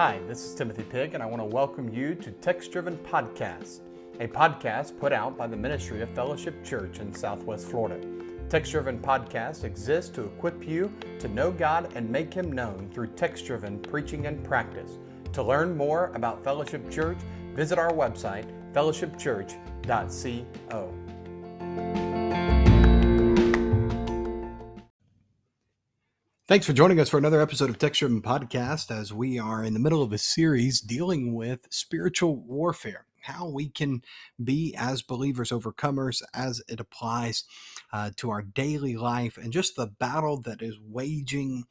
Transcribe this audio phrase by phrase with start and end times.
[0.00, 3.80] Hi, this is Timothy Pig, and I want to welcome you to Text Driven Podcast,
[4.18, 8.00] a podcast put out by the Ministry of Fellowship Church in Southwest Florida.
[8.48, 13.08] Text Driven Podcast exists to equip you to know God and make Him known through
[13.08, 14.92] text driven preaching and practice.
[15.34, 17.18] To learn more about Fellowship Church,
[17.54, 21.09] visit our website, fellowshipchurch.co.
[26.50, 29.78] Thanks for joining us for another episode of Driven Podcast as we are in the
[29.78, 34.02] middle of a series dealing with spiritual warfare how we can
[34.42, 37.44] be as believers overcomers as it applies
[37.92, 41.64] uh, to our daily life and just the battle that is waging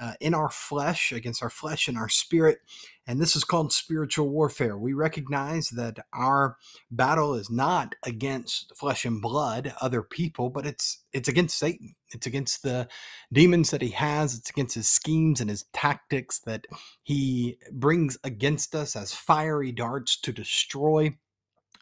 [0.00, 2.58] uh, in our flesh against our flesh and our spirit
[3.06, 4.78] and this is called spiritual warfare.
[4.78, 6.56] We recognize that our
[6.90, 11.94] battle is not against flesh and blood, other people, but it's it's against Satan.
[12.14, 12.88] It's against the
[13.32, 14.34] demons that he has.
[14.38, 16.66] It's against his schemes and his tactics that
[17.02, 21.14] he brings against us as fiery darts to destroy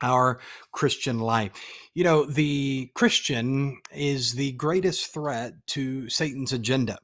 [0.03, 0.41] our
[0.73, 1.53] Christian life.
[1.95, 6.99] You know, the Christian is the greatest threat to Satan's agenda.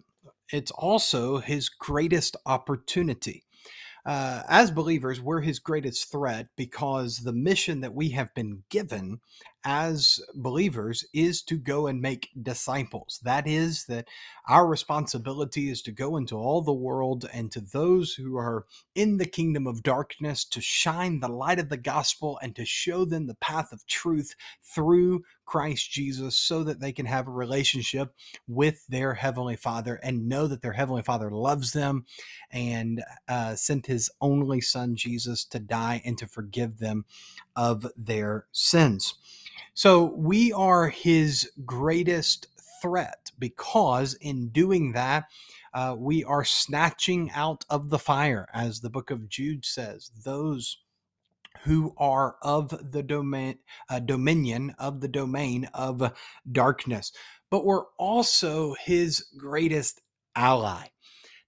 [0.53, 3.45] It's also his greatest opportunity.
[4.07, 9.21] Uh, as believers, we're his greatest threat because the mission that we have been given
[9.65, 13.21] as believers is to go and make disciples.
[13.23, 14.09] That is, that
[14.49, 19.19] our responsibility is to go into all the world and to those who are in
[19.19, 23.27] the kingdom of darkness to shine the light of the gospel and to show them
[23.27, 28.15] the path of truth through Christ Jesus so that they can have a relationship
[28.47, 32.05] with their Heavenly Father and know that their Heavenly Father loves them
[32.51, 37.07] and uh, sent His only Son, Jesus, to die and to forgive them
[37.57, 39.15] of their sins.
[39.79, 42.49] So we are his greatest
[42.83, 45.27] threat because in doing that,
[45.73, 50.79] uh, we are snatching out of the fire, as the book of Jude says, those
[51.61, 56.13] who are of the domain, uh, dominion of the domain of
[56.51, 57.13] darkness.
[57.49, 60.01] But we're also his greatest
[60.35, 60.87] ally.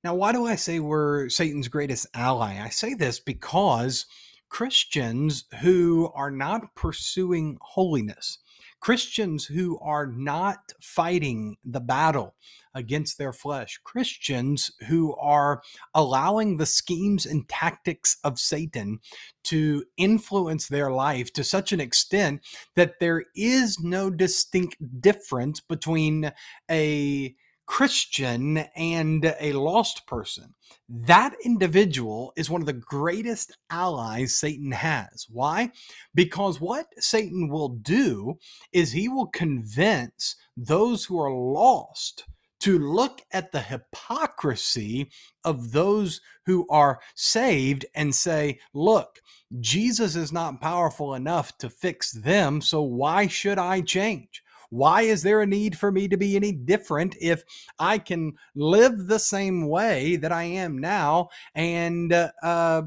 [0.04, 2.60] Now, why do I say we're Satan's greatest ally?
[2.62, 4.06] I say this because
[4.50, 8.38] Christians who are not pursuing holiness,
[8.80, 12.34] Christians who are not fighting the battle
[12.74, 15.62] against their flesh, Christians who are
[15.94, 19.00] allowing the schemes and tactics of Satan
[19.44, 22.40] to influence their life to such an extent
[22.76, 26.32] that there is no distinct difference between
[26.70, 27.34] a
[27.70, 30.52] Christian and a lost person,
[30.88, 35.28] that individual is one of the greatest allies Satan has.
[35.30, 35.70] Why?
[36.12, 38.40] Because what Satan will do
[38.72, 42.24] is he will convince those who are lost
[42.62, 45.08] to look at the hypocrisy
[45.44, 49.20] of those who are saved and say, look,
[49.60, 54.42] Jesus is not powerful enough to fix them, so why should I change?
[54.70, 57.42] Why is there a need for me to be any different if
[57.78, 62.82] I can live the same way that I am now and uh,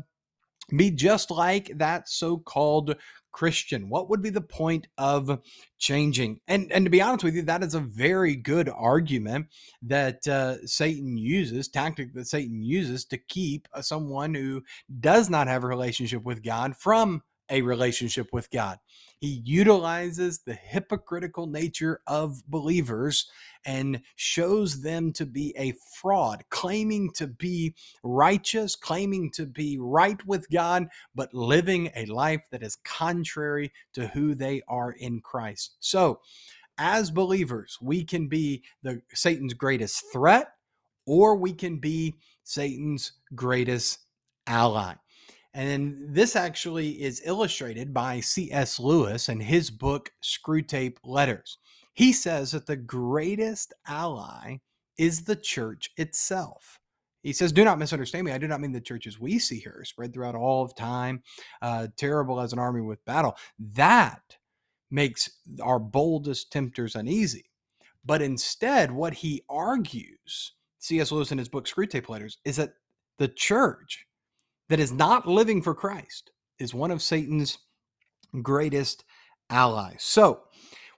[0.76, 2.96] be just like that so called
[3.34, 3.90] Christian?
[3.90, 5.42] What would be the point of
[5.78, 6.40] changing?
[6.48, 9.48] And and to be honest with you, that is a very good argument
[9.82, 14.64] that uh, Satan uses, tactic that Satan uses to keep uh, someone who
[15.02, 18.80] does not have a relationship with God from a relationship with God.
[19.24, 23.32] He utilizes the hypocritical nature of believers
[23.66, 27.74] and shows them to be a fraud, claiming to be
[28.04, 34.08] righteous, claiming to be right with God, but living a life that is contrary to
[34.08, 35.78] who they are in Christ.
[35.80, 36.20] So,
[36.78, 40.50] as believers, we can be the Satan's greatest threat
[41.08, 44.00] or we can be Satan's greatest
[44.48, 44.96] ally.
[45.54, 48.80] And then this actually is illustrated by C.S.
[48.80, 51.60] Lewis in his book, Screwtape Letters.
[51.94, 54.58] He says that the greatest ally
[54.98, 56.80] is the church itself.
[57.22, 58.32] He says, Do not misunderstand me.
[58.32, 61.22] I do not mean the churches we see here, spread throughout all of time,
[61.62, 63.36] uh, terrible as an army with battle.
[63.60, 64.38] That
[64.90, 65.30] makes
[65.62, 67.46] our boldest tempters uneasy.
[68.04, 71.12] But instead, what he argues, C.S.
[71.12, 72.74] Lewis in his book, Screwtape Letters, is that
[73.18, 74.06] the church
[74.70, 77.58] that is not living for Christ is one of Satan's
[78.42, 79.04] greatest
[79.50, 79.98] allies.
[80.00, 80.42] So,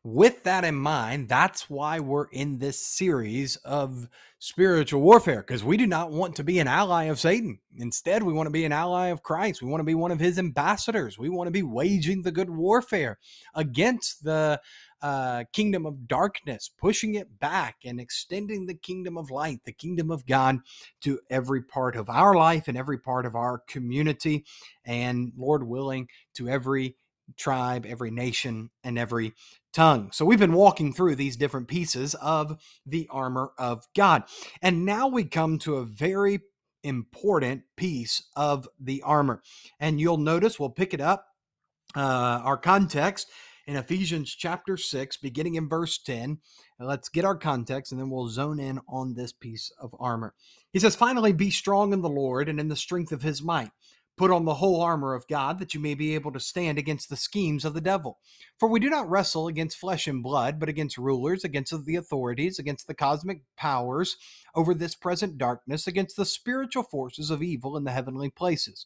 [0.06, 4.08] with that in mind, that's why we're in this series of
[4.38, 7.58] spiritual warfare, because we do not want to be an ally of Satan.
[7.78, 9.64] Instead, we want to be an ally of Christ.
[9.64, 11.18] We want to be one of his ambassadors.
[11.18, 13.18] We want to be waging the good warfare
[13.56, 14.62] against the
[15.02, 20.12] uh, kingdom of darkness, pushing it back and extending the kingdom of light, the kingdom
[20.12, 20.60] of God
[21.02, 24.46] to every part of our life and every part of our community,
[24.86, 26.96] and Lord willing, to every
[27.38, 29.34] tribe, every nation, and every
[29.76, 30.10] tongue.
[30.12, 34.24] So we've been walking through these different pieces of the armor of God.
[34.62, 36.40] And now we come to a very
[36.84, 39.42] important piece of the armor.
[39.80, 41.28] And you'll notice we'll pick it up,
[41.96, 42.00] uh,
[42.44, 43.30] our context
[43.68, 46.38] in Ephesians chapter 6, beginning in verse 10.
[46.80, 50.34] let's get our context and then we'll zone in on this piece of armor.
[50.72, 53.72] He says, Finally, be strong in the Lord and in the strength of his might.
[54.18, 57.10] Put on the whole armor of God that you may be able to stand against
[57.10, 58.20] the schemes of the devil.
[58.58, 62.58] For we do not wrestle against flesh and blood, but against rulers, against the authorities,
[62.58, 64.16] against the cosmic powers
[64.56, 68.86] over this present darkness, against the spiritual forces of evil in the heavenly places.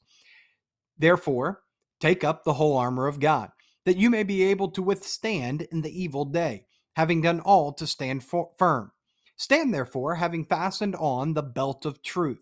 [0.98, 1.62] Therefore,
[2.00, 3.52] take up the whole armor of God,
[3.86, 6.66] that you may be able to withstand in the evil day,
[6.96, 8.92] having done all to stand firm.
[9.38, 12.42] Stand therefore, having fastened on the belt of truth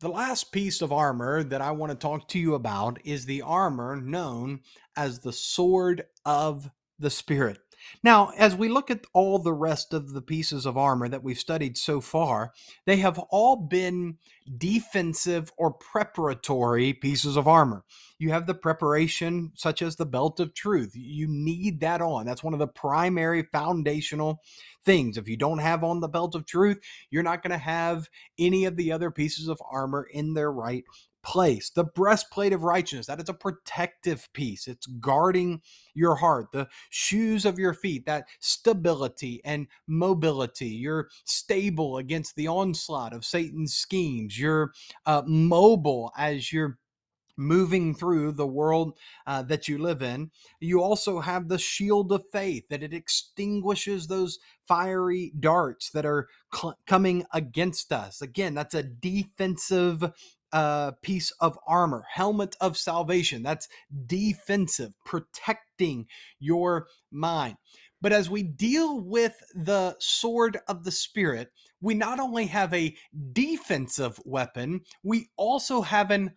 [0.00, 3.42] The last piece of armor that I want to talk to you about is the
[3.42, 4.60] armor known
[4.96, 7.58] as the Sword of the Spirit.
[8.02, 11.38] Now, as we look at all the rest of the pieces of armor that we've
[11.38, 12.52] studied so far,
[12.86, 14.18] they have all been
[14.58, 17.84] defensive or preparatory pieces of armor.
[18.18, 20.92] You have the preparation, such as the belt of truth.
[20.94, 22.26] You need that on.
[22.26, 24.42] That's one of the primary foundational
[24.84, 25.16] things.
[25.16, 26.80] If you don't have on the belt of truth,
[27.10, 30.84] you're not going to have any of the other pieces of armor in their right
[31.22, 31.70] place.
[31.70, 34.66] The breastplate of righteousness, that is a protective piece.
[34.66, 35.60] It's guarding
[35.94, 36.52] your heart.
[36.52, 40.68] The shoes of your feet, that stability and mobility.
[40.68, 44.38] You're stable against the onslaught of Satan's schemes.
[44.38, 44.72] You're
[45.06, 46.78] uh, mobile as you're
[47.40, 50.30] moving through the world uh, that you live in.
[50.60, 54.38] You also have the shield of faith that it extinguishes those
[54.68, 58.20] fiery darts that are cl- coming against us.
[58.20, 60.12] Again, that's a defensive
[60.52, 63.42] uh, piece of armor, helmet of salvation.
[63.42, 63.68] That's
[64.06, 66.06] defensive, protecting
[66.38, 67.56] your mind.
[68.00, 71.50] But as we deal with the sword of the Spirit,
[71.80, 72.96] we not only have a
[73.32, 76.32] defensive weapon, we also have an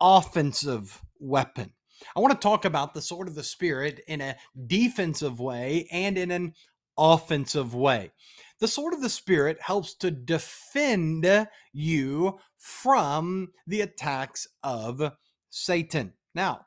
[0.00, 1.72] offensive weapon.
[2.14, 4.36] I want to talk about the sword of the Spirit in a
[4.66, 6.54] defensive way and in an
[6.96, 8.12] offensive way.
[8.60, 15.12] The sword of the Spirit helps to defend you from the attacks of
[15.50, 16.14] Satan.
[16.34, 16.66] Now,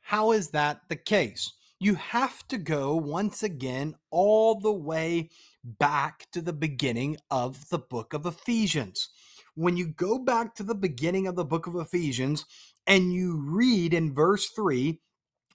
[0.00, 1.52] how is that the case?
[1.78, 5.30] You have to go once again all the way
[5.64, 9.08] back to the beginning of the book of Ephesians.
[9.54, 12.44] When you go back to the beginning of the book of Ephesians
[12.86, 15.00] and you read in verse 3,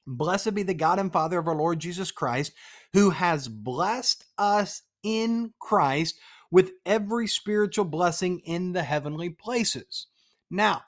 [0.07, 2.53] Blessed be the God and Father of our Lord Jesus Christ,
[2.93, 6.19] who has blessed us in Christ
[6.52, 10.07] with every spiritual blessing in the heavenly places.
[10.50, 10.81] Now,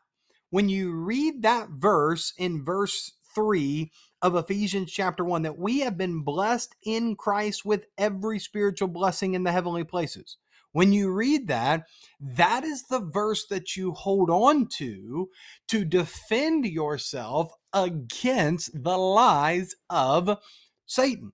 [0.49, 5.97] when you read that verse in verse 3 of Ephesians chapter 1, that we have
[5.97, 10.37] been blessed in Christ with every spiritual blessing in the heavenly places.
[10.71, 11.87] When you read that,
[12.19, 15.29] that is the verse that you hold on to
[15.69, 20.37] to defend yourself against the lies of
[20.85, 21.33] Satan.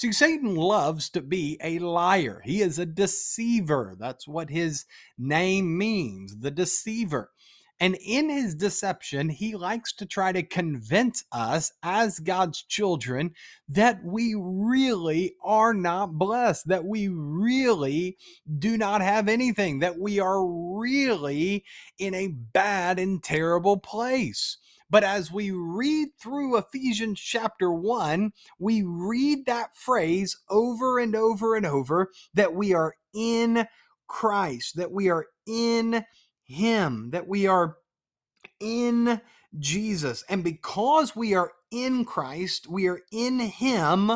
[0.00, 2.40] See, Satan loves to be a liar.
[2.42, 3.96] He is a deceiver.
[4.00, 4.86] That's what his
[5.18, 7.32] name means, the deceiver.
[7.80, 13.34] And in his deception, he likes to try to convince us as God's children
[13.68, 18.16] that we really are not blessed, that we really
[18.58, 21.62] do not have anything, that we are really
[21.98, 24.56] in a bad and terrible place.
[24.90, 31.54] But as we read through Ephesians chapter 1, we read that phrase over and over
[31.54, 33.66] and over that we are in
[34.08, 36.04] Christ, that we are in
[36.44, 37.76] Him, that we are
[38.58, 39.20] in
[39.58, 40.24] Jesus.
[40.28, 44.12] And because we are in Christ, we are in Him,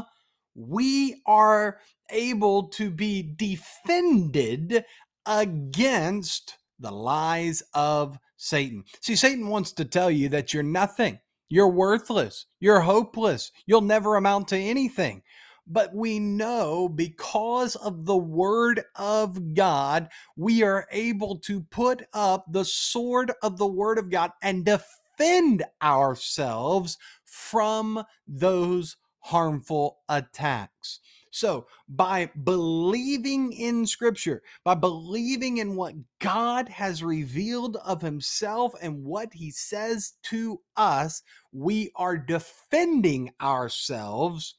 [0.57, 1.79] we are
[2.11, 4.85] able to be defended
[5.27, 8.85] against the lies of Satan.
[9.01, 14.17] See, Satan wants to tell you that you're nothing, you're worthless, you're hopeless, you'll never
[14.17, 15.23] amount to anything.
[15.67, 22.45] But we know because of the word of God, we are able to put up
[22.51, 31.01] the sword of the word of God and defend ourselves from those harmful attacks.
[31.35, 39.03] So, by believing in Scripture, by believing in what God has revealed of Himself and
[39.03, 44.55] what He says to us, we are defending ourselves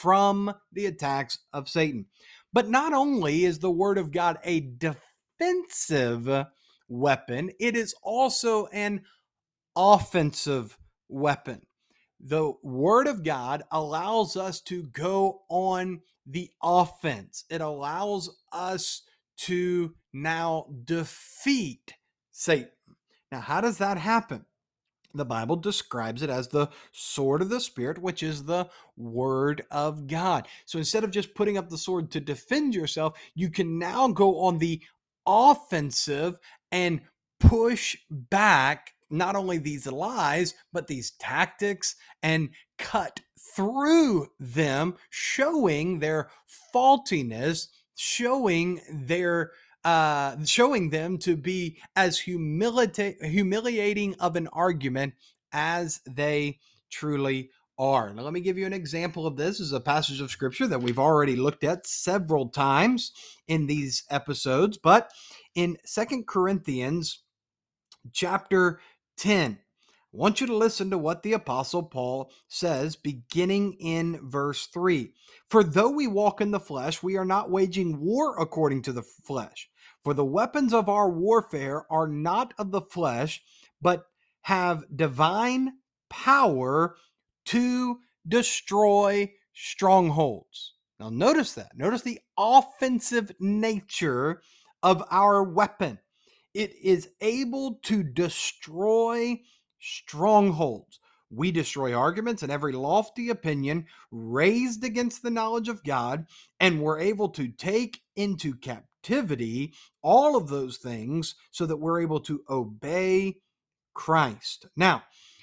[0.00, 2.06] from the attacks of Satan.
[2.54, 6.46] But not only is the Word of God a defensive
[6.88, 9.02] weapon, it is also an
[9.76, 11.66] offensive weapon
[12.24, 17.44] the word of God allows us to go on the offense.
[17.50, 19.02] It allows us
[19.36, 21.92] to now defeat
[22.32, 22.70] Satan.
[23.30, 24.46] Now, how does that happen?
[25.12, 30.06] The Bible describes it as the sword of the Spirit, which is the Word of
[30.06, 30.48] God.
[30.64, 34.40] So instead of just putting up the sword to defend yourself, you can now go
[34.40, 34.82] on the
[35.26, 36.38] offensive
[36.72, 37.02] and
[37.38, 43.20] push back not only these lies, but these tactics and cut
[43.54, 46.30] through them, showing their
[46.72, 49.52] faultiness, showing their
[49.84, 55.12] uh, showing them to be as humilita- humiliating of an argument
[55.52, 56.58] as they
[56.90, 58.14] truly are.
[58.14, 59.58] Now, let me give you an example of this.
[59.58, 63.12] this is a passage of scripture that we've already looked at several times
[63.46, 65.10] in these episodes, but
[65.54, 67.20] in Second Corinthians
[68.12, 68.80] chapter
[69.16, 69.58] 10.
[69.60, 75.12] I want you to listen to what the Apostle Paul says beginning in verse 3.
[75.50, 79.02] For though we walk in the flesh, we are not waging war according to the
[79.02, 79.68] flesh.
[80.04, 83.42] For the weapons of our warfare are not of the flesh,
[83.82, 84.04] but
[84.42, 85.72] have divine
[86.10, 86.96] power
[87.46, 90.74] to destroy strongholds.
[91.00, 91.76] Now, notice that.
[91.76, 94.42] Notice the offensive nature
[94.82, 95.98] of our weapon
[96.54, 99.40] it is able to destroy
[99.80, 101.00] strongholds.
[101.30, 106.26] We destroy arguments and every lofty opinion raised against the knowledge of God,
[106.60, 112.20] and we're able to take into captivity all of those things so that we're able
[112.20, 113.38] to obey
[113.94, 114.66] Christ.
[114.76, 115.02] Now,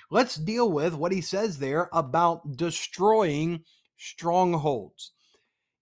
[0.09, 3.63] let's deal with what he says there about destroying
[3.97, 5.11] strongholds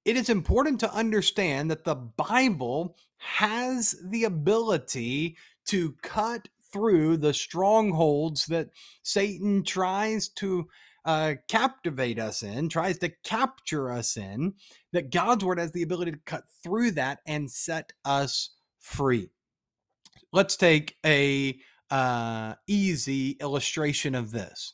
[0.09, 7.33] it is important to understand that the Bible has the ability to cut through the
[7.33, 8.69] strongholds that
[9.03, 10.67] Satan tries to
[11.05, 14.53] uh, captivate us in, tries to capture us in,
[14.91, 19.29] that God's word has the ability to cut through that and set us free.
[20.31, 21.57] Let's take a
[21.89, 24.73] uh, easy illustration of this: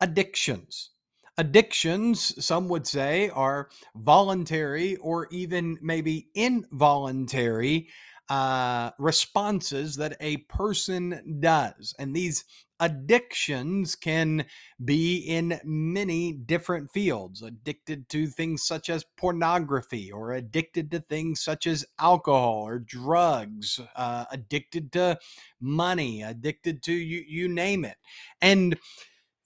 [0.00, 0.90] addictions.
[1.38, 7.88] Addictions, some would say, are voluntary or even maybe involuntary
[8.28, 11.94] uh, responses that a person does.
[11.98, 12.44] And these
[12.80, 14.44] addictions can
[14.84, 21.40] be in many different fields addicted to things such as pornography, or addicted to things
[21.40, 25.18] such as alcohol or drugs, uh, addicted to
[25.60, 27.96] money, addicted to you, you name it.
[28.42, 28.76] And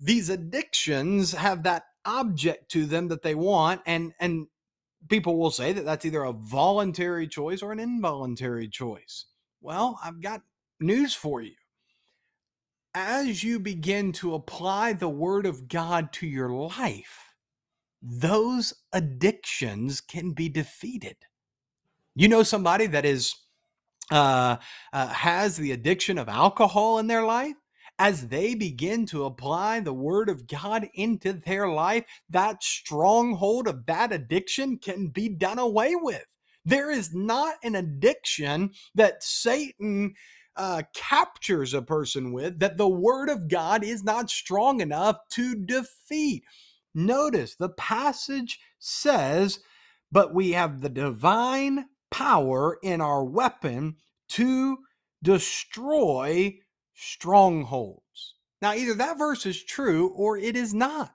[0.02, 4.48] these addictions have that object to them that they want and and
[5.08, 9.26] people will say that that's either a voluntary choice or an involuntary choice.
[9.60, 10.42] Well i've got
[10.80, 11.54] news for you.
[12.94, 17.32] As you begin to apply the word of god to your life
[18.02, 21.16] those addictions can be defeated.
[22.16, 23.34] You know somebody that is
[24.10, 24.56] uh,
[24.92, 27.54] uh, has the addiction of alcohol in their life
[28.02, 33.86] as they begin to apply the word of God into their life, that stronghold of
[33.86, 36.24] that addiction can be done away with.
[36.64, 40.14] There is not an addiction that Satan
[40.56, 45.54] uh, captures a person with that the word of God is not strong enough to
[45.54, 46.42] defeat.
[46.96, 49.60] Notice the passage says,
[50.10, 53.94] but we have the divine power in our weapon
[54.30, 54.78] to
[55.22, 56.58] destroy
[57.02, 58.34] strongholds.
[58.60, 61.14] Now, either that verse is true or it is not.